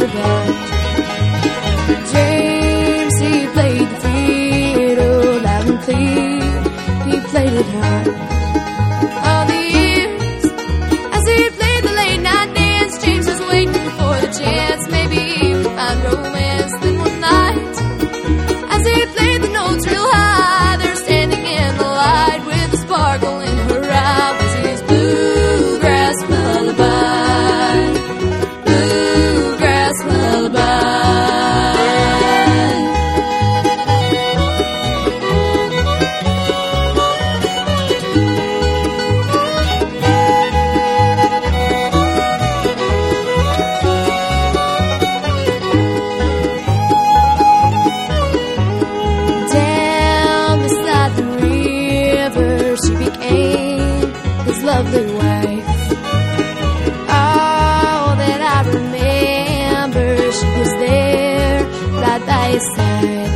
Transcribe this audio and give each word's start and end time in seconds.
forgot. 0.00 0.46
James, 2.12 3.14
he 3.20 3.46
played 3.54 3.88
the 3.88 3.96
fiddle 4.02 5.42
loud 5.42 5.68
and 5.68 5.80
clear. 5.84 6.40
He 7.08 7.20
played 7.28 7.52
it 7.52 7.66
hard 7.66 8.39
lovely 54.72 55.06
wife. 55.20 55.70
All 57.18 58.08
that 58.22 58.40
I 58.56 58.58
remember, 58.78 60.08
she 60.38 60.48
was 60.58 60.72
there 60.86 61.58
right 62.02 62.24
by 62.30 62.44
his 62.54 62.66
side. 62.76 63.32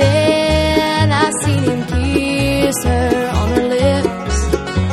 Then 0.00 1.06
I 1.24 1.26
seen 1.42 1.62
him 1.70 1.80
kiss 1.92 2.78
her 2.90 3.12
on 3.40 3.46
her 3.56 3.66
lips 3.78 4.38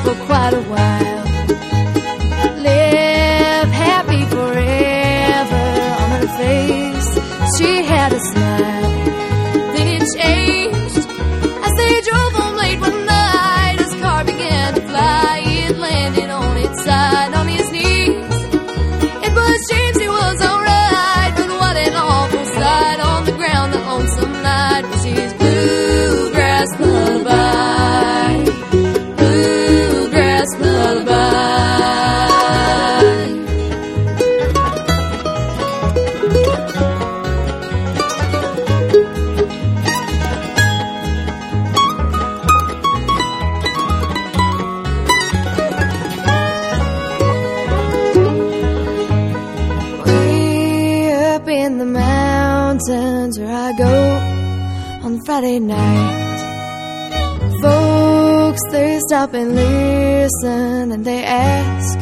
for 0.03 0.15
quite 0.27 0.53
a 0.61 0.63
while. 0.73 1.23
Live 2.69 3.69
happy 3.87 4.23
forever 4.35 5.65
on 6.01 6.09
her 6.19 6.29
face. 6.41 7.09
She 7.57 7.71
had 7.91 8.00
mountains 52.87 53.37
where 53.39 53.51
I 53.51 53.73
go 53.73 55.05
on 55.05 55.23
Friday 55.25 55.59
night. 55.59 56.39
Folks, 57.61 58.61
they 58.71 58.99
stop 59.07 59.33
and 59.33 59.55
listen 59.55 60.91
and 60.91 61.05
they 61.05 61.23
ask 61.23 61.99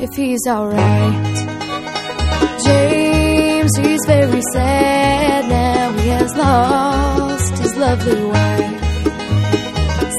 if 0.00 0.14
he's 0.14 0.46
alright. 0.46 1.36
James, 2.64 3.76
he's 3.76 4.04
very 4.06 4.42
sad 4.52 5.48
now 5.48 5.92
he 6.00 6.08
has 6.08 6.36
lost 6.36 7.58
his 7.58 7.76
lovely 7.76 8.24
wife. 8.24 8.82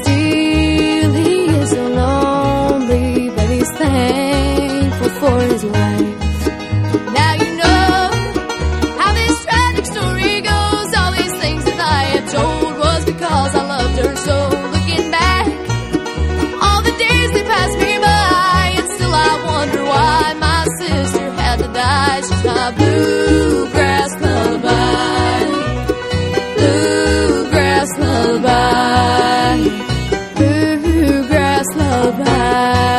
Still, 0.02 1.12
he 1.12 1.44
is 1.46 1.70
so 1.70 1.88
lonely, 1.88 3.30
but 3.30 3.48
he's 3.50 3.70
thankful. 3.72 4.27
goodbye. 32.10 32.97